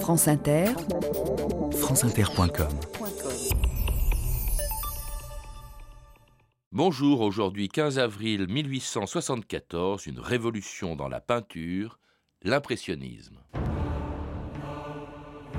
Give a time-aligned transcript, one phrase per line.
[0.00, 0.66] France Inter,
[1.72, 2.68] franceinter.com
[6.72, 11.98] Bonjour, aujourd'hui 15 avril 1874, une révolution dans la peinture,
[12.42, 13.38] l'impressionnisme.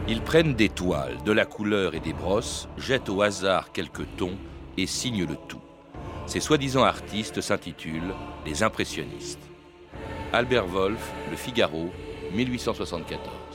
[0.08, 4.38] Ils prennent des toiles, de la couleur et des brosses, jettent au hasard quelques tons
[4.78, 5.62] et signent le tout.
[6.28, 8.14] Ces soi-disant artistes s'intitulent
[8.46, 9.50] les impressionnistes.
[10.34, 11.90] Albert Wolff, Le Figaro,
[12.34, 13.47] 1874.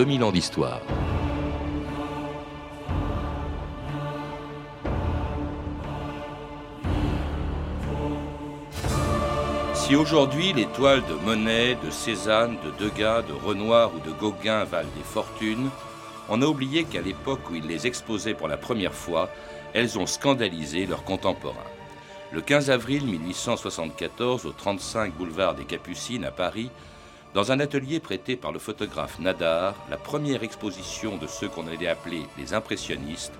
[0.00, 0.80] 2000 ans d'histoire.
[9.74, 14.64] Si aujourd'hui les toiles de Monet, de Cézanne, de Degas, de Renoir ou de Gauguin
[14.64, 15.68] valent des fortunes,
[16.30, 19.28] on a oublié qu'à l'époque où ils les exposaient pour la première fois,
[19.74, 21.58] elles ont scandalisé leurs contemporains.
[22.32, 26.70] Le 15 avril 1874, au 35 boulevard des Capucines à Paris,
[27.34, 31.86] dans un atelier prêté par le photographe Nadar, la première exposition de ceux qu'on allait
[31.86, 33.34] appeler les impressionnistes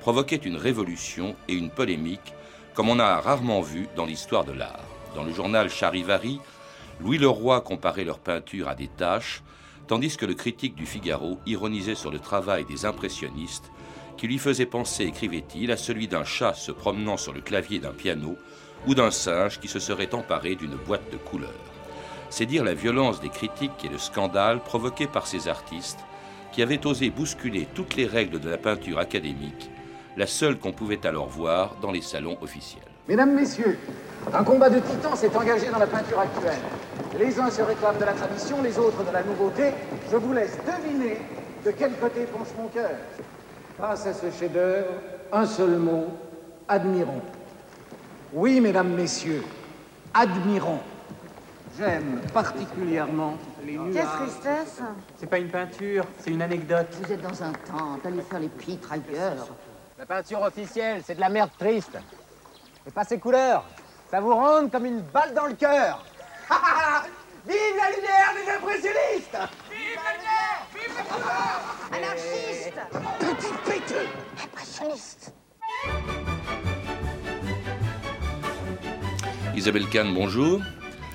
[0.00, 2.32] provoquait une révolution et une polémique
[2.74, 4.84] comme on a rarement vu dans l'histoire de l'art.
[5.14, 6.40] Dans le journal Charivari,
[7.00, 9.42] Louis Leroy comparait leur peinture à des tâches,
[9.86, 13.70] tandis que le critique du Figaro ironisait sur le travail des impressionnistes
[14.16, 17.92] qui lui faisait penser, écrivait-il, à celui d'un chat se promenant sur le clavier d'un
[17.92, 18.36] piano
[18.86, 21.73] ou d'un singe qui se serait emparé d'une boîte de couleurs.
[22.36, 26.00] C'est dire la violence des critiques et le scandale provoqué par ces artistes
[26.50, 29.70] qui avaient osé bousculer toutes les règles de la peinture académique,
[30.16, 32.82] la seule qu'on pouvait alors voir dans les salons officiels.
[33.08, 33.78] Mesdames, Messieurs,
[34.32, 36.58] un combat de titans s'est engagé dans la peinture actuelle.
[37.20, 39.70] Les uns se réclament de la tradition, les autres de la nouveauté.
[40.10, 41.18] Je vous laisse deviner
[41.64, 42.96] de quel côté penche mon cœur.
[43.78, 44.94] Face à ce chef-d'œuvre,
[45.30, 46.06] un seul mot,
[46.66, 47.22] admirons.
[48.32, 49.44] Oui, mesdames, messieurs,
[50.12, 50.80] admirons.
[51.76, 53.94] J'aime particulièrement les nuages.
[53.94, 54.80] Quelle tristesse
[55.16, 56.86] C'est pas une peinture, c'est une anecdote.
[57.02, 59.48] Vous êtes dans un temps, allez faire les pitres ailleurs.
[59.98, 61.98] La peinture officielle, c'est de la merde triste.
[62.86, 63.64] Mais pas ces couleurs.
[64.10, 66.04] Ça vous rentre comme une balle dans le cœur.
[67.46, 69.36] Vive la lumière des impressionnistes
[69.70, 71.56] Vive la lumière Vive la couleur
[71.92, 72.80] Anarchiste
[73.20, 74.08] Petit péteux
[74.42, 75.34] Impressionniste
[79.54, 80.60] Isabelle Kahn, bonjour.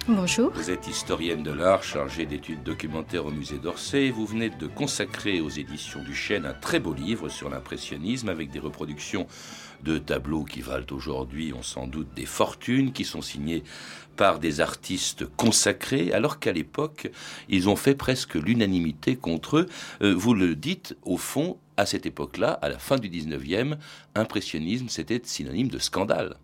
[0.09, 4.09] Vous êtes historienne de l'art, chargée d'études documentaires au musée d'Orsay.
[4.09, 8.49] Vous venez de consacrer aux éditions du Chêne un très beau livre sur l'impressionnisme avec
[8.49, 9.27] des reproductions
[9.83, 13.63] de tableaux qui valent aujourd'hui, on sans doute, des fortunes, qui sont signés
[14.17, 17.11] par des artistes consacrés, alors qu'à l'époque,
[17.47, 19.65] ils ont fait presque l'unanimité contre eux.
[20.01, 23.77] Euh, vous le dites, au fond, à cette époque-là, à la fin du 19e,
[24.15, 26.35] impressionnisme, c'était synonyme de scandale.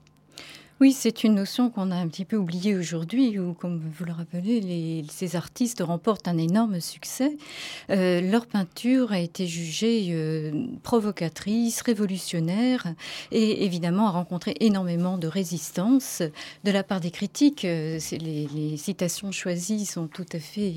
[0.81, 4.11] Oui, c'est une notion qu'on a un petit peu oubliée aujourd'hui, où, comme vous le
[4.11, 7.37] rappelez, ces artistes remportent un énorme succès.
[7.89, 12.93] Euh, leur peinture a été jugée euh, provocatrice, révolutionnaire,
[13.31, 16.21] et évidemment a rencontré énormément de résistance
[16.65, 17.63] de la part des critiques.
[17.63, 20.73] Euh, les, les, citations choisies sont tout à fait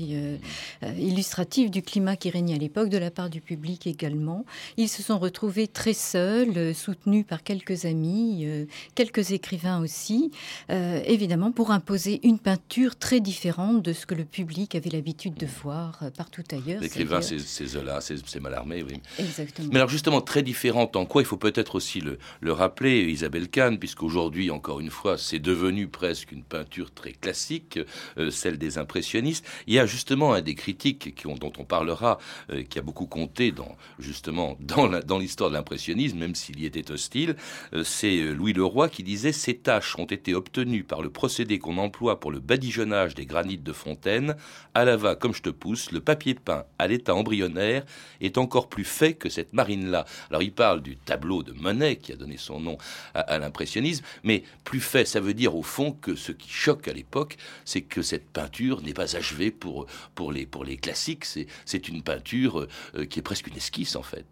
[0.97, 4.45] illustratives du climat qui régnait à l'époque, de la part du public également.
[4.77, 8.47] Ils se sont retrouvés très seuls, soutenus par quelques amis,
[8.95, 10.31] quelques écrivains aussi aussi,
[10.69, 15.33] euh, évidemment, pour imposer une peinture très différente de ce que le public avait l'habitude
[15.33, 16.81] de voir euh, partout ailleurs.
[16.81, 19.01] L'écrivain, c'est Zola, c'est Mallarmé, oui.
[19.17, 19.69] Exactement.
[19.71, 23.49] Mais alors justement, très différente en quoi Il faut peut-être aussi le, le, rappeler, Isabelle
[23.49, 27.79] Kahn, puisqu'aujourd'hui, encore une fois, c'est devenu presque une peinture très classique,
[28.17, 29.45] euh, celle des impressionnistes.
[29.65, 32.19] Il y a justement un des critiques qui ont, dont on parlera,
[32.51, 36.91] euh, qui a beaucoup compté dans, justement dans l'histoire de l'impressionnisme, même s'il y était
[36.91, 37.35] hostile,
[37.73, 41.77] euh, c'est Louis Leroy qui disait «C'est à ont été obtenues par le procédé qu'on
[41.77, 44.35] emploie pour le badigeonnage des granites de fontaine,
[44.73, 47.85] à la va comme je te pousse, le papier peint à l'état embryonnaire
[48.21, 50.05] est encore plus fait que cette marine-là.
[50.29, 52.77] Alors il parle du tableau de Monet qui a donné son nom
[53.13, 56.93] à, l'impressionnisme, mais plus fait, ça veut dire au fond que ce qui choque à
[56.93, 59.85] l'époque, c'est que cette peinture n'est pas achevée pour,
[60.15, 64.03] pour, les, pour les classiques, c'est une peinture euh, qui est presque une esquisse en
[64.03, 64.25] fait.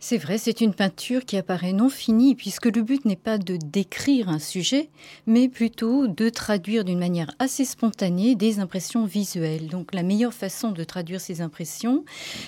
[0.00, 3.56] C'est vrai, c'est une peinture qui apparaît non finie, puisque le but n'est pas de
[3.56, 4.90] décrire un sujet,
[5.26, 9.68] mais plutôt de traduire d'une manière assez spontanée des impressions visuelles.
[9.68, 12.04] Donc la meilleure façon de traduire ces impressions,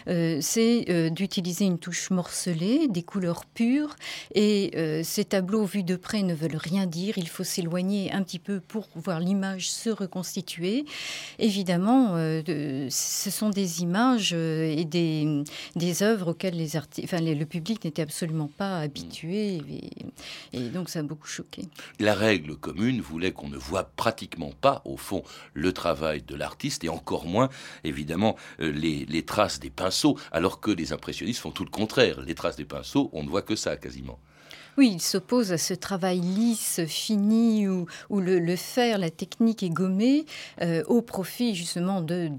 [0.08, 3.96] euh, c'est euh, d'utiliser une touche morcelée, des couleurs pures,
[4.34, 8.22] et euh, ces tableaux vus de près ne veulent rien dire, il faut s'éloigner un
[8.22, 10.84] petit peu pour voir l'image se reconstituer.
[11.38, 15.42] Évidemment, ce sont des images et des,
[15.74, 19.60] des œuvres auxquelles les artistes, enfin, le public n'était absolument pas habitué
[20.52, 21.68] et, donc ça a beaucoup choqué.
[22.00, 25.22] La règle commune voulait qu'on ne voit pratiquement pas, au fond,
[25.54, 27.48] le travail de l'artiste et encore moins,
[27.84, 32.20] évidemment, euh, les, les traces des pinceaux, alors que les impressionnistes font tout le contraire.
[32.22, 34.18] Les traces des pinceaux, on ne voit que ça quasiment.
[34.78, 40.26] Oui, il s'oppose à ce travail lisse, fini, où, le, faire, la technique est gommée,
[40.60, 42.30] euh, au profit justement de,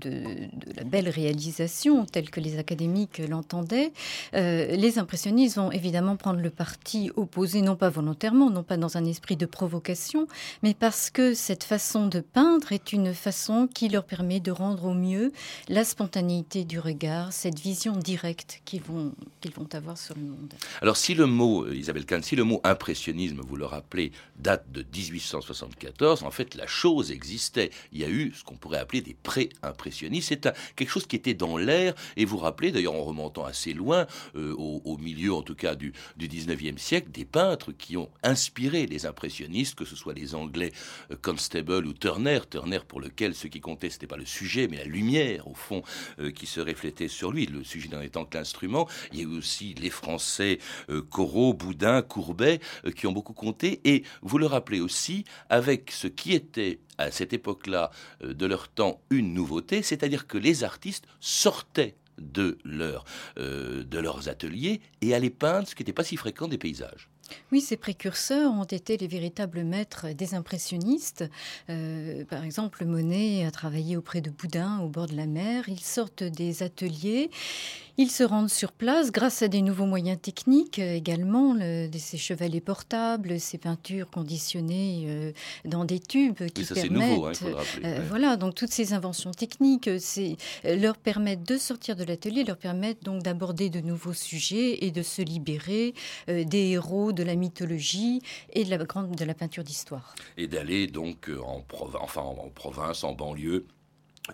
[0.75, 3.91] la belle réalisation telle que les académiques l'entendaient.
[4.35, 8.97] Euh, les impressionnistes vont évidemment prendre le parti opposé, non pas volontairement, non pas dans
[8.97, 10.27] un esprit de provocation,
[10.61, 14.85] mais parce que cette façon de peindre est une façon qui leur permet de rendre
[14.85, 15.31] au mieux
[15.69, 19.13] la spontanéité du regard, cette vision directe qu'ils vont,
[19.55, 20.53] vont avoir sur le monde.
[20.83, 24.69] Alors si le mot, euh, Isabelle Kahn, si le mot impressionnisme, vous le rappelez, date
[24.69, 27.69] de 1874, en fait, la chose existait.
[27.93, 30.27] Il y a eu ce qu'on pourrait appeler des pré-impressionnistes.
[30.27, 31.93] C'est quelque chose qui était dans l'air.
[32.17, 35.93] Et vous rappelez, d'ailleurs, en remontant assez loin, euh, au, milieu, en tout cas, du,
[36.17, 40.73] du 19e siècle, des peintres qui ont inspiré les impressionnistes, que ce soit les Anglais
[41.11, 42.41] euh, Constable ou Turner.
[42.49, 45.81] Turner, pour lequel ce qui comptait, c'était pas le sujet, mais la lumière, au fond,
[46.19, 48.85] euh, qui se reflétait sur lui, le sujet n'en étant que l'instrument.
[49.13, 50.59] Il y a eu aussi les Français
[51.09, 53.79] Corot, Boudin, Courbet, euh, qui ont beaucoup compté.
[53.83, 57.91] Et vous le rappelez aussi, avec ce qui était à cette époque-là
[58.23, 63.05] euh, de leur temps une nouveauté, c'est-à-dire que les artistes sortaient de, leur,
[63.37, 67.07] euh, de leurs ateliers et allaient peindre ce qui n'était pas si fréquent des paysages.
[67.51, 71.25] Oui, ces précurseurs ont été les véritables maîtres des impressionnistes.
[71.67, 75.67] Par exemple, Monet a travaillé auprès de Boudin au bord de la mer.
[75.67, 77.29] Ils sortent des ateliers.
[77.97, 82.61] Ils se rendent sur place grâce à des nouveaux moyens techniques également, le, ces chevalets
[82.61, 85.31] portables, ces peintures conditionnées euh,
[85.65, 86.91] dans des tubes qui permettent.
[86.91, 87.31] Nouveau, hein,
[87.83, 89.89] euh, Voilà, donc toutes ces inventions techniques
[90.63, 95.01] leur permettent de sortir de l'atelier, leur permettent donc d'aborder de nouveaux sujets et de
[95.01, 95.93] se libérer
[96.27, 98.21] des héros de la mythologie
[98.53, 100.15] et de la, grande, de la peinture d'histoire.
[100.37, 101.63] Et d'aller donc euh, en,
[101.99, 103.65] enfin, en province, en banlieue,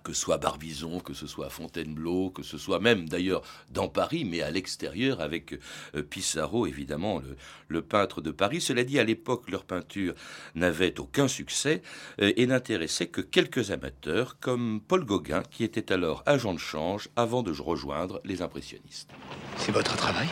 [0.01, 4.25] que ce soit Barbizon, que ce soit Fontainebleau, que ce soit même d'ailleurs dans Paris,
[4.25, 5.59] mais à l'extérieur avec
[5.95, 7.21] euh, Pissarro, évidemment,
[7.67, 8.61] le, peintre de Paris.
[8.61, 10.13] Cela dit, à l'époque, leur peinture
[10.55, 11.81] n'avait aucun succès
[12.21, 17.09] euh, et n'intéressait que quelques amateurs, comme Paul Gauguin, qui était alors agent de change
[17.15, 19.09] avant de rejoindre les impressionnistes.
[19.57, 20.27] C'est votre travail?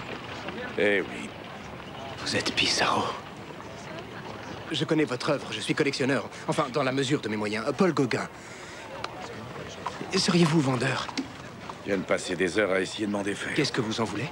[0.77, 1.29] Eh oui,
[2.19, 3.03] vous êtes Pissarro.
[4.71, 6.29] Je connais votre œuvre, je suis collectionneur.
[6.47, 7.65] Enfin, dans la mesure de mes moyens.
[7.77, 8.29] Paul Gauguin.
[10.17, 11.07] Seriez-vous vendeur
[11.83, 13.53] Je viens de passer des heures à essayer de m'en défaire.
[13.55, 14.25] Qu'est-ce que vous en voulez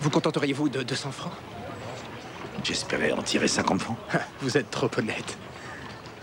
[0.00, 1.32] Vous contenteriez-vous de 200 francs
[2.64, 3.98] J'espérais en tirer 50 francs.
[4.12, 5.36] Ah, vous êtes trop honnête.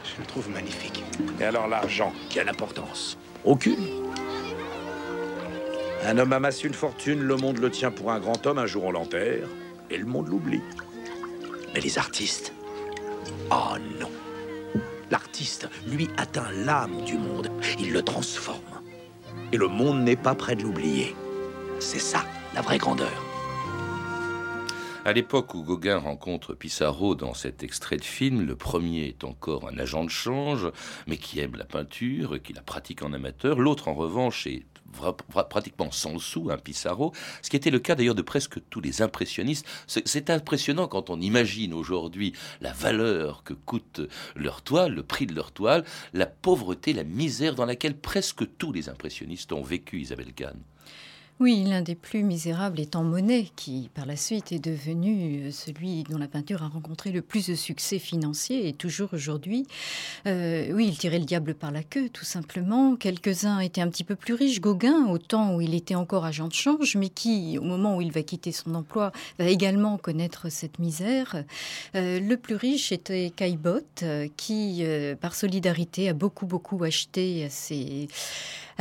[0.03, 1.03] Je le trouve magnifique.
[1.39, 3.87] Et alors l'argent, quelle importance Aucune.
[6.03, 8.85] Un homme amasse une fortune, le monde le tient pour un grand homme, un jour
[8.85, 9.47] on l'enterre
[9.91, 10.61] et le monde l'oublie.
[11.73, 12.53] Mais les artistes
[13.51, 14.09] Oh non
[15.11, 17.51] L'artiste, lui, atteint l'âme du monde.
[17.79, 18.70] Il le transforme.
[19.53, 21.15] Et le monde n'est pas prêt de l'oublier.
[21.79, 23.11] C'est ça, la vraie grandeur.
[25.03, 29.67] À l'époque où Gauguin rencontre Pissarro dans cet extrait de film, le premier est encore
[29.67, 30.69] un agent de change,
[31.07, 33.59] mais qui aime la peinture, qui la pratique en amateur.
[33.59, 34.63] L'autre, en revanche, est
[35.49, 39.01] pratiquement sans sou, un Pissarro, ce qui était le cas d'ailleurs de presque tous les
[39.01, 39.65] impressionnistes.
[39.87, 44.01] C'est impressionnant quand on imagine aujourd'hui la valeur que coûte
[44.35, 48.71] leur toile, le prix de leur toile, la pauvreté, la misère dans laquelle presque tous
[48.71, 50.57] les impressionnistes ont vécu, Isabelle Kahn.
[51.41, 56.03] Oui, l'un des plus misérables étant Monet, qui par la suite est devenu euh, celui
[56.03, 59.65] dont la peinture a rencontré le plus de succès financier, et toujours aujourd'hui.
[60.27, 62.95] Euh, oui, il tirait le diable par la queue, tout simplement.
[62.95, 64.61] Quelques-uns étaient un petit peu plus riches.
[64.61, 68.01] Gauguin, au temps où il était encore agent de change, mais qui, au moment où
[68.03, 71.43] il va quitter son emploi, va également connaître cette misère.
[71.95, 74.03] Euh, le plus riche était Caillebotte,
[74.37, 74.83] qui,
[75.19, 78.09] par solidarité, a beaucoup, beaucoup acheté à ses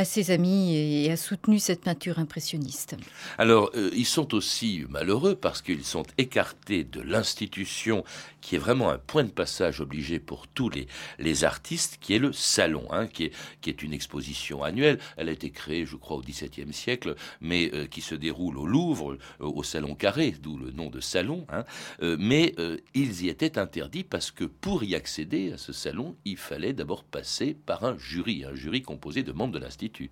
[0.01, 2.97] à ses amis et a soutenu cette peinture impressionniste.
[3.37, 8.03] Alors, euh, ils sont aussi malheureux parce qu'ils sont écartés de l'institution
[8.41, 10.89] qui est vraiment un point de passage obligé pour tous les,
[11.19, 14.99] les artistes, qui est le salon, hein, qui, est, qui est une exposition annuelle.
[15.19, 18.67] Elle a été créée, je crois, au XVIIe siècle, mais euh, qui se déroule au
[18.67, 21.47] Louvre, euh, au Salon Carré, d'où le nom de salon.
[21.51, 21.65] Hein.
[22.01, 22.55] Mais
[22.95, 27.05] ils y étaient interdits parce que pour y accéder à ce salon, il fallait d'abord
[27.05, 29.59] passer par un jury, un jury composé de membres de
[29.91, 30.11] l'Institut.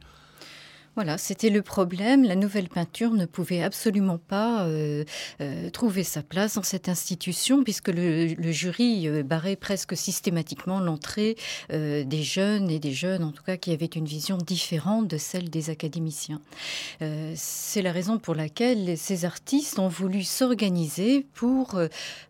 [0.99, 2.25] Voilà, c'était le problème.
[2.25, 5.05] La nouvelle peinture ne pouvait absolument pas euh,
[5.41, 11.37] euh, trouver sa place dans cette institution puisque le, jury euh, barrait presque systématiquement l'entrée
[11.71, 15.51] des jeunes et des jeunes, en tout cas, qui avaient une vision différente de celle
[15.51, 16.41] des académiciens.
[17.35, 21.79] C'est la raison pour laquelle ces artistes ont voulu s'organiser pour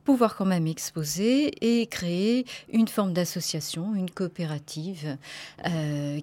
[0.05, 5.17] pouvoir quand même exposer et créer une forme d'association, une coopérative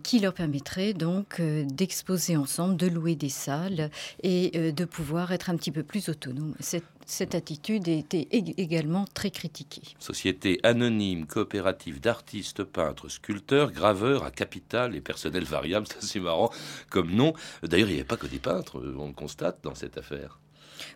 [0.04, 3.90] qui leur permettrait donc d'exposer ensemble, de louer des salles
[4.24, 6.56] et euh, de pouvoir être un petit peu plus autonome.
[6.60, 9.84] Cette, cette attitude été également très critiquée.
[10.00, 16.52] Société anonyme, coopérative d'artistes, peintres, sculpteurs, graveurs à capital et personnel variable, c'est marrant
[16.90, 17.34] comme nom.
[17.64, 20.40] D'ailleurs, il n'y avait pas que des peintres, on le constate dans cette affaire.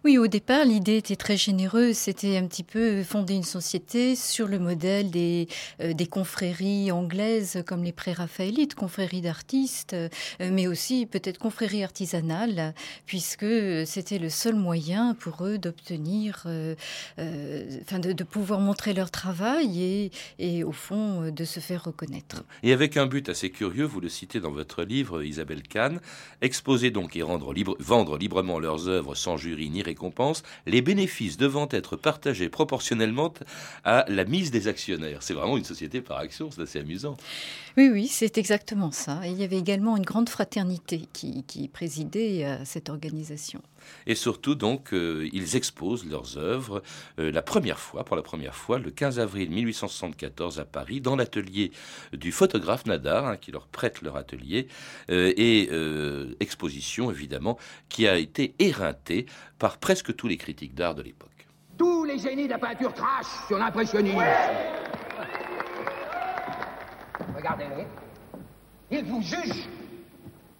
[0.03, 1.97] Oui, au départ, l'idée était très généreuse.
[1.97, 5.47] C'était un petit peu fonder une société sur le modèle des,
[5.81, 10.09] euh, des confréries anglaises comme les pré-raphaélites, confréries d'artistes, euh,
[10.39, 12.73] mais aussi peut-être confréries artisanales,
[13.05, 13.45] puisque
[13.85, 16.75] c'était le seul moyen pour eux d'obtenir, euh,
[17.81, 22.43] enfin de, pouvoir montrer leur travail et, au fond de se faire reconnaître.
[22.63, 25.99] Et avec un but assez curieux, vous le citez dans votre livre, Isabelle Kahn,
[26.41, 29.37] exposer donc et rendre libre, vendre librement leurs œuvres sans
[29.79, 33.33] ni récompense, les bénéfices devant être partagés proportionnellement
[33.83, 35.23] à la mise des actionnaires.
[35.23, 37.15] C'est vraiment une société par action, c'est assez amusant.
[37.77, 39.21] Oui, oui, c'est exactement ça.
[39.25, 43.61] il y avait également une grande fraternité qui, présidait à cette organisation.
[44.07, 46.81] Et surtout, donc, euh, ils exposent leurs œuvres
[47.19, 51.15] euh, la première fois, pour la première fois, le 15 avril 1874 à Paris, dans
[51.15, 51.71] l'atelier
[52.13, 54.67] du photographe Nadar, hein, qui leur prête leur atelier,
[55.09, 55.69] euh, et
[56.39, 57.57] exposition, évidemment,
[57.89, 59.25] qui a été éreintée
[59.57, 61.29] par presque tous les critiques d'art de l'époque.
[61.77, 64.21] Tous les génies de la peinture trash sur l'impressionnisme.
[67.35, 67.87] Regardez-les.
[68.91, 69.78] Ils vous jugent.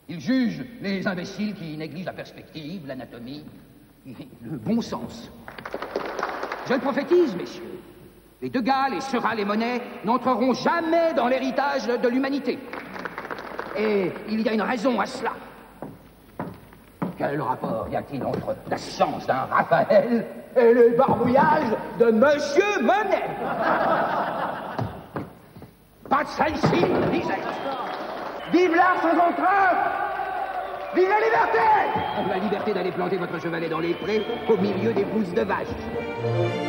[0.09, 3.45] Ils jugent les imbéciles qui négligent la perspective, l'anatomie,
[4.07, 5.31] le bon sens.
[6.67, 7.79] Je le prophétise, messieurs.
[8.41, 12.57] Les Degas, les Seurat, les Monet n'entreront jamais dans l'héritage de l'humanité.
[13.77, 15.33] Et il y a une raison à cela.
[17.15, 20.25] Quel rapport y a-t-il entre la science d'un Raphaël
[20.57, 23.25] et le barbouillage de Monsieur Monet?
[26.09, 27.37] Pas de celle-ci, disais
[28.51, 29.98] Vive l'art sans entrave
[30.95, 35.05] Vive la liberté La liberté d'aller planter votre chevalet dans les prés au milieu des
[35.05, 36.68] pousses de vaches.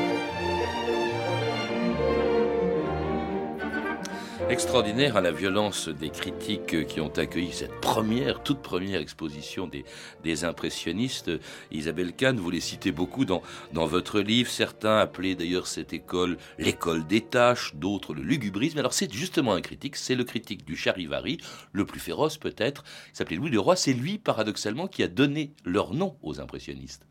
[4.50, 9.85] Extraordinaire à la violence des critiques qui ont accueilli cette première, toute première exposition des,
[10.25, 11.30] des impressionnistes.
[11.71, 13.42] Isabelle Kahn, vous les citez beaucoup dans,
[13.73, 14.50] dans votre livre.
[14.50, 18.78] Certains appelaient d'ailleurs cette école l'école des tâches, d'autres le lugubrisme.
[18.78, 21.38] Alors c'est justement un critique, c'est le critique du charivari,
[21.73, 23.76] le plus féroce peut-être, s'appelait Louis Leroy.
[23.76, 27.07] C'est lui, paradoxalement, qui a donné leur nom aux impressionnistes.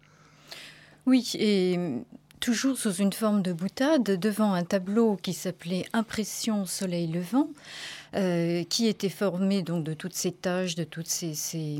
[1.06, 1.24] Oui,
[2.40, 7.50] toujours sous une forme de boutade, devant un tableau qui s'appelait Impression soleil levant.
[8.16, 11.78] Euh, qui était formé donc de toutes ces taches, de toutes ces, ces,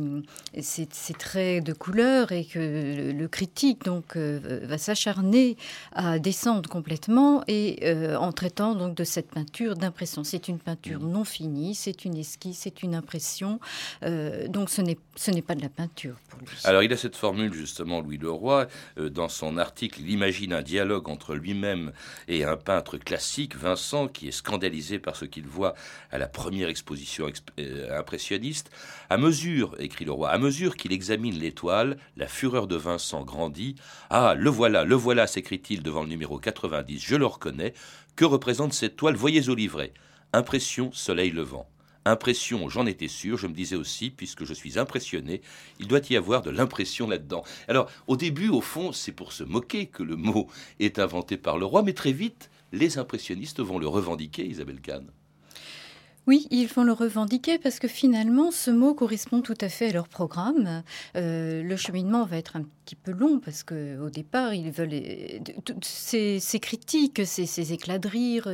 [0.62, 5.58] ces, traits de couleur, et que le, critique donc euh, va s'acharner
[5.92, 10.24] à descendre complètement et euh, en traitant donc de cette peinture d'impression.
[10.24, 13.60] C'est une peinture non finie, c'est une esquisse, c'est une impression.
[14.04, 16.48] donc ce n'est ce n'est pas de la peinture pour lui.
[16.64, 18.68] Alors il a cette formule justement Louis Leroy
[18.98, 20.02] dans son article.
[20.02, 21.92] Il imagine un dialogue entre lui-même
[22.28, 25.74] et un peintre classique, Vincent, qui est scandalisé par ce qu'il voit
[26.12, 28.70] à la première exposition euh, impressionniste.
[29.10, 33.76] À mesure, écrit le roi, à mesure qu'il examine l'étoile, la fureur de Vincent grandit.
[34.10, 37.74] Ah, le voilà, le voilà, s'écrie-t-il devant le numéro 90, je le reconnais.
[38.16, 39.16] Que représente cette toile?
[39.16, 39.94] Voyez au livret.
[40.34, 41.68] Impression soleil levant.
[42.06, 45.42] Impression, j'en étais sûr, je me disais aussi, puisque je suis impressionné,
[45.80, 47.44] il doit y avoir de l'impression là-dedans.
[47.68, 50.48] Alors, au début, au fond, c'est pour se moquer que le mot
[50.80, 55.12] est inventé par le roi, mais très vite, les impressionnistes vont le revendiquer, Isabelle Kahn.
[56.30, 59.94] Oui, ils vont le revendiquer parce que finalement, ce mot correspond tout à fait à
[59.94, 60.84] leur programme.
[61.16, 64.94] Euh, le cheminement va être un petit peu long parce que au départ, ils veulent
[65.82, 68.54] ces, ces critiques, ces, éclats de rire,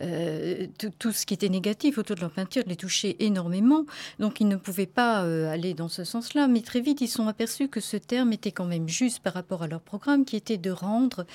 [0.00, 0.66] euh,
[0.98, 3.84] tout ce qui était négatif autour de leur peinture les touchait énormément.
[4.18, 6.48] Donc, ils ne pouvaient pas euh, aller dans ce sens-là.
[6.48, 9.62] Mais très vite, ils sont aperçus que ce terme était quand même juste par rapport
[9.62, 11.26] à leur programme, qui était de rendre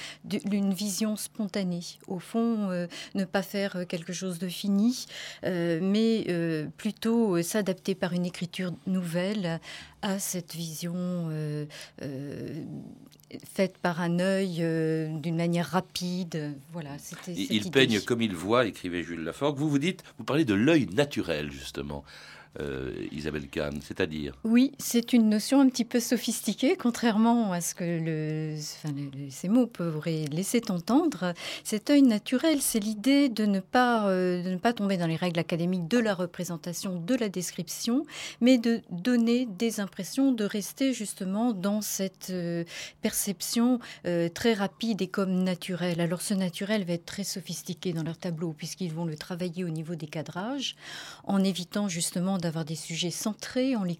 [0.51, 1.85] une vision spontanée.
[2.09, 2.67] Au fond,
[3.15, 5.05] ne pas faire quelque chose de fini.
[5.52, 9.59] Euh, mais euh, plutôt euh, s'adapter par une écriture nouvelle
[10.01, 11.29] à cette vision
[13.53, 14.57] faite par un œil
[15.21, 16.55] d'une manière rapide.
[16.71, 16.91] Voilà,
[17.27, 19.57] Il peigne comme il voit, écrivait Jules Laforgue.
[19.57, 22.03] Vous vous dites, vous parlez de l'œil naturel justement.
[22.59, 27.73] Euh, Isabelle Kahn, c'est-à-dire Oui, c'est une notion un petit peu sophistiquée, contrairement à ce
[27.73, 28.55] que le,
[29.31, 31.33] ces mots pourraient laisser entendre.
[31.63, 35.39] Cet œil naturel, c'est l'idée de, ne pas, euh, ne pas tomber dans les règles
[35.39, 38.05] académiques de la représentation, de la description,
[38.39, 42.65] mais de donner des impressions, de rester justement dans cette euh,
[43.01, 43.79] perception
[44.33, 46.01] très rapide et comme naturelle.
[46.01, 49.69] Alors ce naturel va être très sophistiqué dans leur tableau, puisqu'ils vont le travailler au
[49.69, 50.75] niveau des cadrages,
[51.23, 53.99] en évitant justement d'avoir des sujets centrés en les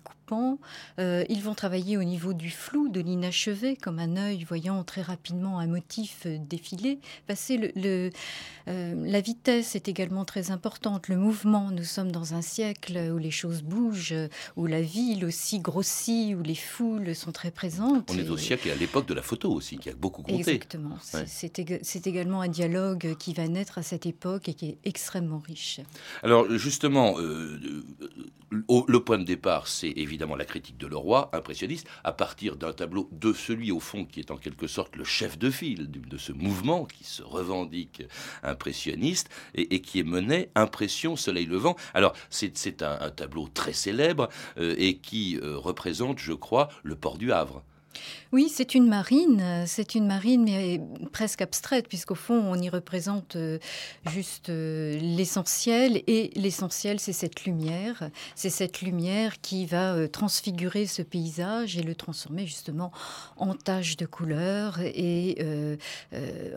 [1.00, 5.02] Euh, ils vont travailler au niveau du flou, de l'inachevé, comme un œil voyant très
[5.02, 7.00] rapidement un motif euh, défiler.
[7.28, 8.10] Passer le,
[8.68, 11.08] euh, la vitesse est également très importante.
[11.08, 14.16] Le mouvement, nous sommes dans un siècle où les choses bougent,
[14.56, 18.10] où la ville aussi grossit, où les foules sont très présentes.
[18.12, 20.40] On est au siècle et à l'époque de la photo aussi, qui a beaucoup compté.
[20.40, 20.98] Exactement.
[21.02, 25.82] C'est également un dialogue qui va naître à cette époque et qui est extrêmement riche.
[26.22, 27.16] Alors justement,
[28.78, 33.10] le point de départ, c'est évidemment la critique de Leroy, impressionniste, à partir d'un tableau
[33.12, 36.32] de celui, au fond, qui est en quelque sorte le chef de file de, ce
[36.32, 38.04] mouvement qui se revendique
[38.44, 41.76] impressionniste et, qui est mené Impression Soleil Levant.
[41.94, 47.18] Alors, c'est un, tableau très célèbre euh, et qui euh, représente, je crois, le port
[47.18, 47.64] du Havre.
[48.32, 50.82] Oui, c'est une marine, c'est une marine mais
[51.12, 53.60] presque abstraite puisqu'au fond on y représente euh,
[54.12, 60.86] juste euh, l'essentiel et l'essentiel c'est cette lumière, c'est cette lumière qui va euh, transfigurer
[60.86, 62.92] ce paysage et le transformer justement
[63.38, 65.38] en taches de couleur et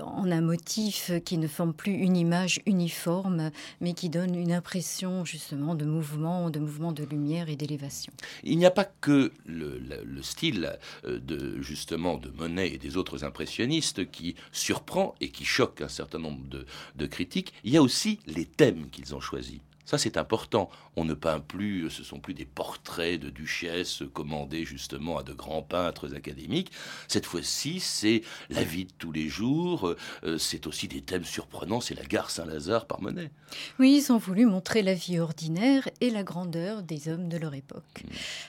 [0.03, 3.51] en un motif qui ne forme plus une image uniforme
[3.81, 8.13] mais qui donne une impression justement de mouvement, de mouvement de lumière et d'élévation.
[8.45, 10.79] Il n'y a pas que le style
[11.27, 16.19] de justement de Monet et des autres impressionnistes qui surprend et qui choque un certain
[16.19, 16.41] nombre
[16.95, 19.61] de critiques, il y a aussi les thèmes qu'ils ont choisis.
[19.87, 20.69] Ça, c'est important.
[20.97, 25.33] On ne peint plus, ce sont plus des portraits de duchesses commandés justement à de
[25.33, 26.73] grands peintres académiques.
[27.07, 29.95] Cette fois-ci, c'est la vie de tous les jours.
[30.25, 31.81] Euh, c'est aussi des thèmes surprenants.
[31.81, 33.31] C'est la gare Saint-Lazare par Monet.
[33.79, 37.55] Oui, ils ont voulu montrer la vie ordinaire et la grandeur des hommes de leur
[37.55, 38.03] époque.
[38.03, 38.09] Mm.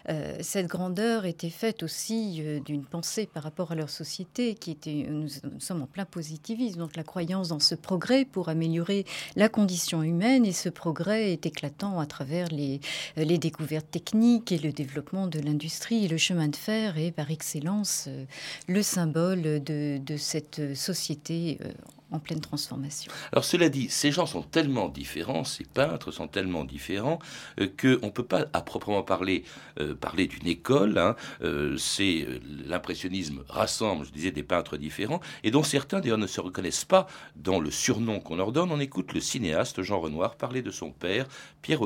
[0.09, 4.71] Euh, cette grandeur était faite aussi euh, d'une pensée par rapport à leur société qui
[4.71, 9.05] était, nous, nous sommes en plein positivisme, donc la croyance dans ce progrès pour améliorer
[9.35, 12.79] la condition humaine et ce progrès est éclatant à travers les,
[13.15, 16.07] les découvertes techniques et le développement de l'industrie.
[16.07, 18.25] Le chemin de fer est par excellence euh,
[18.67, 21.71] le symbole de, cette société euh,
[22.11, 23.11] en pleine transformation.
[23.31, 27.19] Alors cela dit, ces gens sont tellement différents, ces peintres sont tellement différents
[27.59, 29.43] euh, qu'on ne peut pas à proprement parler
[29.79, 30.97] euh, parler d'une école.
[30.97, 31.15] Hein.
[31.41, 32.25] Euh, c'est
[32.65, 37.07] l'impressionnisme rassemble, je disais, des peintres différents et dont certains d'ailleurs ne se reconnaissent pas
[37.35, 38.71] dans le surnom qu'on leur donne.
[38.71, 41.27] On écoute le cinéaste Jean Renoir parler de son père
[41.61, 41.81] Pierre,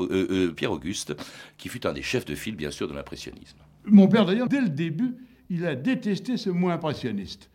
[0.54, 1.14] Pierre Auguste,
[1.58, 3.58] qui fut un des chefs de file bien sûr de l'impressionnisme.
[3.84, 5.16] Mon père d'ailleurs, dès le début,
[5.50, 7.50] il a détesté ce mot impressionniste.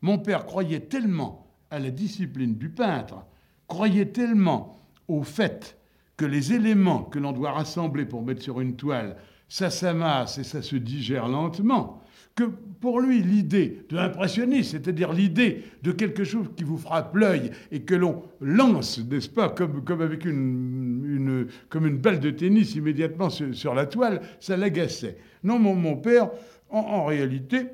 [0.00, 3.24] Mon père croyait tellement à la discipline du peintre,
[3.66, 5.78] croyait tellement au fait
[6.18, 9.16] que les éléments que l'on doit rassembler pour mettre sur une toile,
[9.48, 12.02] ça s'amasse et ça se digère lentement,
[12.34, 17.50] que pour lui, l'idée de l'impressionniste, c'est-à-dire l'idée de quelque chose qui vous frappe l'œil
[17.70, 22.74] et que l'on lance, n'est-ce pas, comme, comme avec une, comme une balle de tennis
[22.74, 25.16] immédiatement sur, la toile, ça l'agaçait.
[25.42, 26.30] Non, mon, mon père,
[26.70, 27.66] en réalité,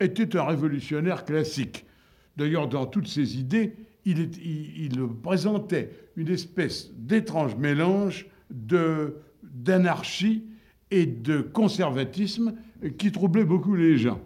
[0.00, 1.84] était un révolutionnaire classique.
[2.36, 4.18] D'ailleurs, dans toutes ses idées, il,
[5.22, 8.26] présentait une espèce d'étrange mélange
[9.42, 10.44] d'anarchie
[10.90, 12.54] et de conservatisme
[12.98, 14.20] qui troublait beaucoup les gens.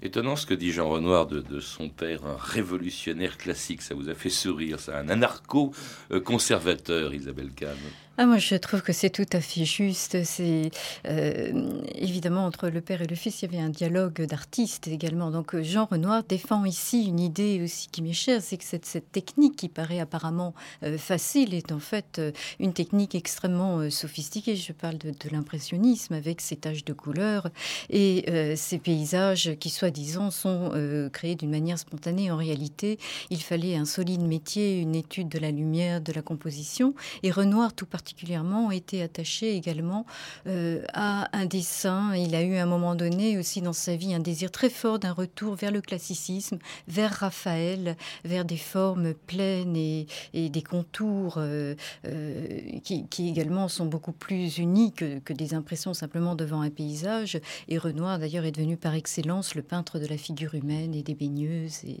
[0.00, 3.82] Étonnant ce que dit Jean Renoir de, son père, un révolutionnaire classique.
[3.82, 7.74] Ça vous a fait sourire, ça, un anarcho-conservateur, Isabelle Kahn.
[8.20, 10.24] Ah, moi, je trouve que c'est tout à fait juste.
[10.24, 10.72] C'est
[11.06, 15.30] euh, évidemment entre le père et le fils, il y avait un dialogue d'artistes également.
[15.30, 19.54] Donc Jean Renoir défend ici une idée aussi qui m'est chère, c'est que cette, technique
[19.54, 20.52] qui paraît apparemment
[20.82, 24.56] euh, facile est en fait euh, une technique extrêmement sophistiquée.
[24.56, 27.48] Je parle de, l'impressionnisme avec ses taches de couleurs
[27.88, 30.72] et ces paysages qui, soi-disant, sont
[31.12, 32.30] créés d'une manière spontanée.
[32.30, 32.98] En réalité,
[33.30, 36.94] il fallait un solide métier, une étude de la lumière, de la composition.
[37.22, 40.06] Et Renoir, tout particulièrement, particulièrement été attaché également
[40.46, 42.14] euh, à un dessin.
[42.16, 44.98] Il a eu à un moment donné aussi dans sa vie un désir très fort
[44.98, 51.74] d'un retour vers le classicisme, vers Raphaël, vers des formes pleines et, des contours euh,
[52.06, 57.38] euh, qui, également sont beaucoup plus unis que, que, des impressions simplement devant un paysage.
[57.68, 61.14] Et Renoir d'ailleurs est devenu par excellence le peintre de la figure humaine et des
[61.14, 61.84] baigneuses.
[61.84, 62.00] Et,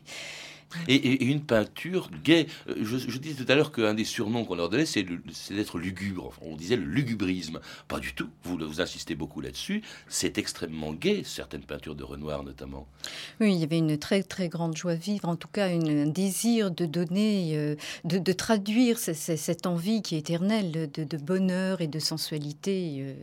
[0.86, 2.46] et, et, une peinture gaie.
[2.66, 5.04] Je, je disais tout à l'heure qu'un des surnoms qu'on leur donnait, c'est
[5.50, 6.26] d'être lugubre.
[6.26, 7.60] Enfin, on disait le lugubrisme.
[7.86, 8.28] Pas du tout.
[8.44, 9.82] Vous, vous insistez beaucoup là-dessus.
[10.08, 12.86] C'est extrêmement gai, certaines peintures de Renoir notamment.
[13.40, 15.88] Oui, il y avait une très très grande joie de vivre, en tout cas une,
[15.88, 21.16] un désir de donner, euh, de, de, traduire cette envie qui est éternelle de, de
[21.16, 23.14] bonheur et de sensualité euh,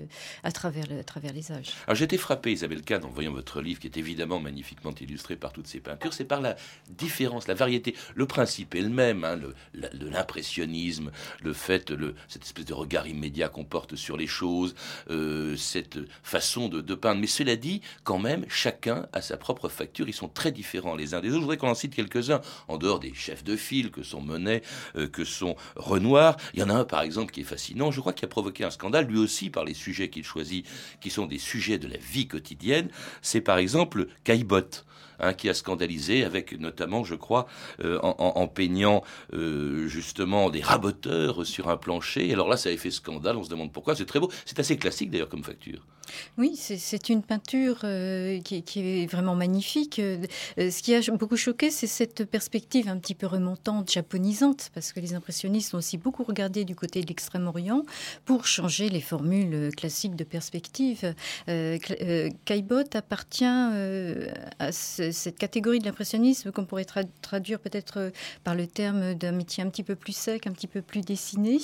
[0.44, 1.74] à, travers le, à travers les âges.
[1.88, 5.54] Alors j'étais frappé, Isabelle Kahn, en voyant votre livre, qui est évidemment magnifiquement illustré par
[5.54, 6.14] toutes ces peintures.
[6.14, 6.56] C'est par la
[6.90, 7.96] différence la variété.
[8.16, 9.40] Le principe est le même, hein,
[9.94, 11.12] l'impressionnisme,
[11.44, 11.94] le fait,
[12.28, 14.76] cette espèce de regard immédiat qu'on porte sur les choses,
[15.10, 17.22] euh, cette façon de, de, peindre.
[17.22, 20.08] Mais cela dit, quand même, chacun a sa propre facture.
[20.08, 21.38] Ils sont très différents les uns des autres.
[21.38, 24.62] Je voudrais qu'on en cite quelques-uns, en dehors des chefs de file que sont Monet,
[24.96, 26.38] euh, que sont Renoir.
[26.54, 27.92] Il y en a un, par exemple, qui est fascinant.
[27.92, 30.66] Je crois qu'il a provoqué un scandale, lui aussi, par les sujets qu'il choisit,
[31.02, 32.90] qui sont des sujets de la vie quotidienne.
[33.22, 34.86] C'est, par exemple, Caillebotte
[35.20, 37.48] hein, qui a scandalisé avec notamment, je crois,
[37.84, 42.32] euh, en, peignant euh, justement des raboteurs sur un plancher.
[42.32, 43.96] Alors là, ça avait fait scandale, on se demande pourquoi.
[43.96, 44.32] C'est très beau.
[44.46, 45.86] C'est assez classique d'ailleurs comme facture.
[46.38, 50.00] Oui, c'est une peinture euh, qui, est vraiment magnifique.
[50.00, 50.26] Euh,
[50.58, 55.00] ce qui a beaucoup choqué, c'est cette perspective un petit peu remontante, japonisante, parce que
[55.00, 57.84] les impressionnistes ont aussi beaucoup regardé du côté de l'extrême-orient
[58.26, 61.14] pour changer les formules classiques de perspective.
[61.50, 64.28] Euh, Caillebotte appartient euh,
[64.60, 68.12] à ce, cette catégorie de l'impressionnisme qu'on pourrait tra traduire peut-être
[68.44, 71.58] par le terme d'un métier un petit peu plus sec, un petit peu plus dessiné.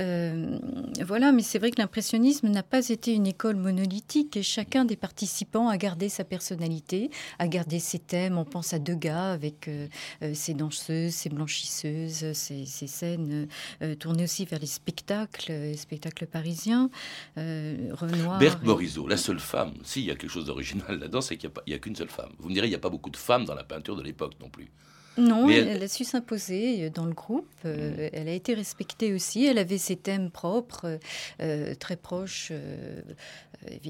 [0.00, 0.58] Euh,
[1.04, 4.96] voilà, mais c'est vrai que l'impressionnisme n'a pas été une école monolithique et chacun des
[4.96, 8.38] participants a gardé sa personnalité, a gardé ses thèmes.
[8.38, 9.88] On pense à Degas avec euh,
[10.34, 13.48] ses danseuses, ses blanchisseuses, ses, ses scènes
[13.82, 16.90] euh, tournées aussi vers les spectacles, les spectacles parisiens.
[17.38, 18.38] Euh, Renoir.
[18.38, 19.74] Berthe Morisot, la seule femme.
[19.84, 22.32] S'il y a quelque chose d'original là-dedans, c'est qu'il n'y a, a qu'une seule femme.
[22.38, 24.34] Vous me direz, il n'y a pas beaucoup de femmes dans la peinture de l'époque
[24.40, 24.70] non plus.
[25.18, 27.48] Non, elle, elle, a su s'imposer dans le groupe.
[27.64, 29.44] Euh, elle a été respectée aussi.
[29.44, 30.98] Elle avait ses thèmes propres,
[31.40, 32.48] euh, très proches.
[32.50, 33.00] Euh,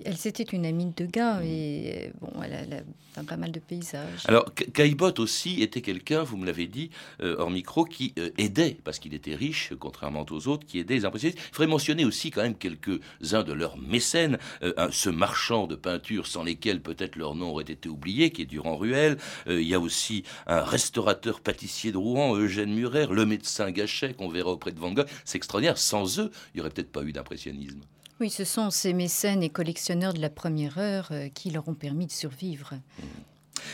[0.04, 2.80] elle c'était une amie de gars et bon, elle a, elle a
[3.14, 4.22] peint pas mal de paysages.
[4.26, 6.90] Alors Caillebotte aussi était quelqu'un, vous me l'avez dit,
[7.22, 10.94] euh, hors micro, qui euh, aidait parce qu'il était riche, contrairement aux autres, qui aidait
[10.94, 11.38] les impressionnistes.
[11.38, 15.74] Il faudrait mentionner aussi quand même quelques-uns de leurs mécènes, euh, un, ce marchand de
[15.74, 19.16] peinture sans lesquels peut-être leur nom aurait été oublié, qui est Durand Ruel.
[19.46, 24.28] il y a aussi un restaurateur pâtissier de Rouen, Eugène Murer, le médecin Gachet qu'on
[24.28, 25.06] verra auprès de Van Gogh.
[25.24, 25.78] C'est extraordinaire.
[25.78, 27.80] Sans eux, il n'y aurait peut-être pas eu d'impressionnisme.
[28.20, 31.74] Oui, ce sont ces mécènes et collectionneurs de la première heure euh, qui leur ont
[31.74, 32.74] permis de survivre.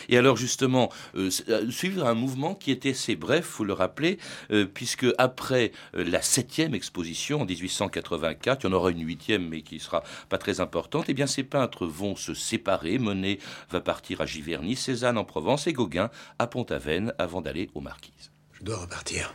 [0.09, 1.31] Et alors justement, euh,
[1.71, 4.19] suivre un mouvement qui était assez bref, vous le rappelez,
[4.51, 9.49] euh, puisque après euh, la septième exposition en 1884, il y en aura une huitième
[9.49, 12.99] mais qui sera pas très importante, eh bien ces peintres vont se séparer.
[12.99, 13.39] Monet
[13.71, 18.33] va partir à Giverny, Cézanne en Provence et Gauguin à Pont-Aven avant d'aller aux Marquises.
[18.53, 19.35] Je dois repartir.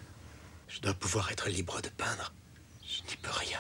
[0.68, 2.34] Je dois pouvoir être libre de peindre.
[2.84, 3.60] Je n'y peux rien.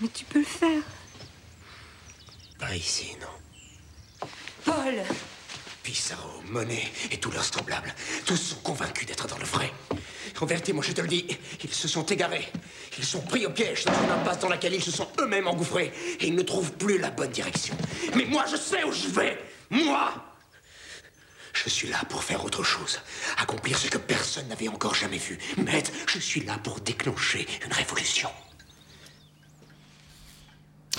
[0.00, 0.82] Mais tu peux le faire.
[2.58, 3.47] Pas ici, non.
[4.68, 5.02] Paul
[5.82, 7.94] Pissarro, Monet et tous leurs semblables,
[8.26, 9.72] tous sont convaincus d'être dans le vrai.
[10.38, 11.26] En vérité, moi je te le dis,
[11.64, 12.46] ils se sont égarés.
[12.98, 15.90] Ils sont pris au piège dans une impasse dans laquelle ils se sont eux-mêmes engouffrés
[16.20, 17.74] et ils ne trouvent plus la bonne direction.
[18.14, 19.38] Mais moi je sais où je vais
[19.70, 20.12] Moi
[21.54, 23.00] je suis là pour faire autre chose,
[23.38, 25.38] accomplir ce que personne n'avait encore jamais vu.
[25.56, 28.28] Maître, je suis là pour déclencher une révolution.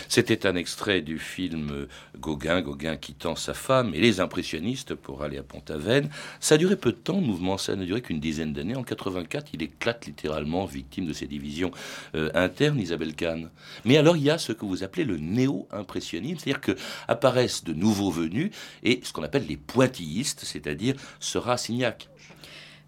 [0.10, 1.88] C'était un extrait du film
[2.19, 6.10] Gauguin, Gauguin quittant sa femme et les impressionnistes pour aller à Pont-Aven.
[6.39, 8.76] Ça a duré peu de temps, le mouvement, ça n'a duré qu'une dizaine d'années.
[8.76, 11.69] En 84, il éclate littéralement, victime de ces divisions
[12.15, 13.52] euh, internes, Isabelle Kahn.
[13.86, 16.76] Mais alors, il y a ce que vous appelez le néo-impressionnisme, c'est-à-dire que
[17.08, 18.50] apparaissent de nouveaux venus
[18.82, 22.10] et ce qu'on appelle les pointillistes, c'est-à-dire ce Rassignac.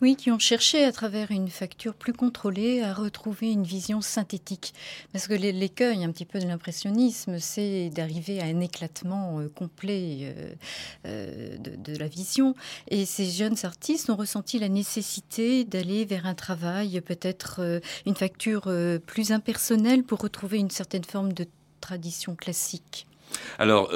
[0.02, 4.74] Oui, qui ont cherché à travers une facture plus contrôlée à retrouver une vision synthétique.
[5.14, 10.22] Parce que l'écueil un petit peu de l'impressionnisme, c'est d'arriver à un éclatement euh, complet
[10.24, 10.54] euh,
[11.06, 12.56] euh, de, la vision.
[12.88, 18.72] Et ces jeunes artistes ont ressenti la nécessité d'aller vers un travail, peut-être une facture
[19.06, 21.46] plus impersonnelle pour retrouver une certaine forme de
[21.80, 23.06] tradition classique.
[23.60, 23.92] Alors,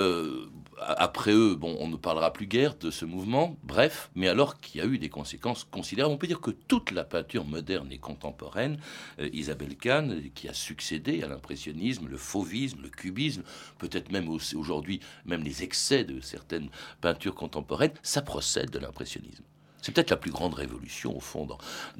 [0.82, 4.82] après eux, bon, on ne parlera plus guère de ce mouvement, bref, mais alors qu'il
[4.82, 6.14] y a eu des conséquences considérables.
[6.14, 8.78] On peut dire que toute la peinture moderne et contemporaine,
[9.20, 13.44] euh, Isabelle Kahn, qui a succédé à l'impressionnisme, le fauvisme, le cubisme,
[13.78, 16.70] peut-être même aujourd'hui, même les excès de certaines
[17.02, 19.44] peintures contemporaines, ça procède de l'impressionnisme.
[19.86, 21.48] C'est peut-être la plus grande révolution, au fond,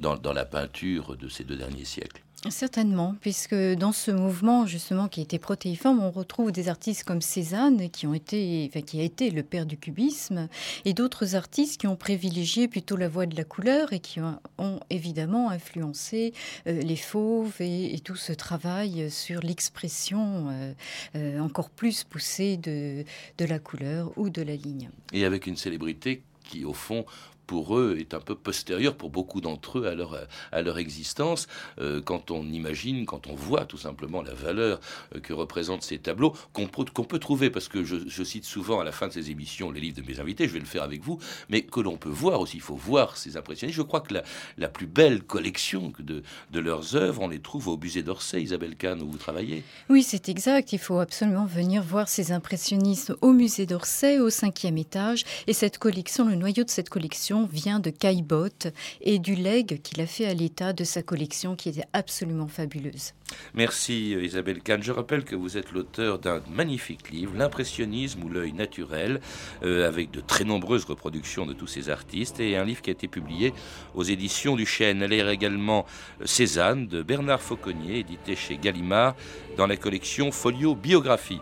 [0.00, 2.20] dans la peinture de ces deux derniers siècles.
[2.50, 7.88] Certainement, puisque dans ce mouvement justement qui était protéiforme, on retrouve des artistes comme Cézanne
[7.90, 10.48] qui ont été, qui a été le père du cubisme,
[10.84, 14.80] et d'autres artistes qui ont privilégié plutôt la voie de la couleur et qui ont,
[14.90, 16.34] évidemment influencé
[16.66, 20.72] euh, les fauves et, tout ce travail sur l'expression euh,
[21.14, 23.04] euh, encore plus poussée de,
[23.38, 24.90] de la couleur ou de la ligne.
[25.12, 27.04] Et avec une célébrité qui, au fond,
[27.46, 30.18] pour eux est un peu postérieur pour beaucoup d'entre eux à leur,
[30.52, 31.46] à leur existence.
[31.78, 34.80] Euh, quand on imagine, quand on voit tout simplement la valeur
[35.14, 38.44] euh, que représentent ces tableaux, qu'on peut, qu'on peut trouver, parce que je, je, cite
[38.44, 40.66] souvent à la fin de ces émissions les livres de mes invités, je vais le
[40.66, 43.76] faire avec vous, mais que l'on peut voir aussi, il faut voir ces impressionnistes.
[43.76, 44.24] Je crois que la,
[44.58, 48.76] la plus belle collection de, de leurs œuvres, on les trouve au musée d'Orsay, Isabelle
[48.76, 49.62] Kahn, où vous travaillez?
[49.88, 50.72] Oui, c'est exact.
[50.72, 55.24] Il faut absolument venir voir ces impressionnistes au musée d'Orsay, au cinquième étage.
[55.46, 58.68] Et cette collection, le noyau de cette collection, vient de Caillebotte
[59.00, 63.12] et du legs qu'il a fait à l'État de sa collection qui était absolument fabuleuse.
[63.54, 64.82] Merci Isabelle Kahn.
[64.82, 69.20] Je rappelle que vous êtes l'auteur d'un magnifique livre, L'impressionnisme ou l'œil naturel,
[69.62, 72.92] euh, avec de très nombreuses reproductions de tous ces artistes, et un livre qui a
[72.92, 73.52] été publié
[73.94, 75.02] aux éditions du Chêne.
[75.02, 75.86] Elle est également
[76.24, 79.16] Cézanne de Bernard Fauconnier, édité chez Gallimard,
[79.56, 81.40] dans la collection Folio Biographie.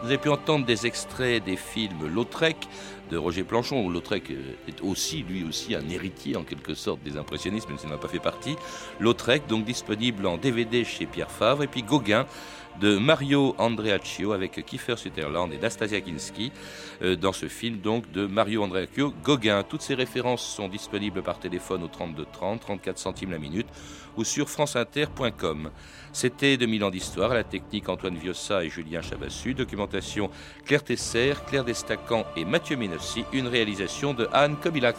[0.00, 2.56] Vous avez pu entendre des extraits des films Lautrec
[3.10, 4.30] de Roger Planchon, où Lautrec
[4.68, 7.98] est aussi, lui aussi, un héritier en quelque sorte des impressionnistes, même s'il n'en a
[7.98, 8.54] pas fait partie.
[9.00, 12.26] Lautrec, donc disponible en DVD chez Pierre Favre, et puis Gauguin
[12.80, 16.52] de Mario Andreaccio avec Kiefer Sutherland et Nastasia Kinski
[17.02, 19.62] euh, dans ce film donc de Mario Andreaccio Gauguin.
[19.62, 23.66] Toutes ces références sont disponibles par téléphone au 32 30, 34 centimes la minute
[24.16, 25.70] ou sur franceinter.com.
[26.12, 30.30] C'était 2000 ans d'histoire, à la technique Antoine Viossa et Julien Chabassu, documentation
[30.64, 34.96] Claire Tesser, Claire Destacan et Mathieu Ménossi, une réalisation de Anne Kobilac.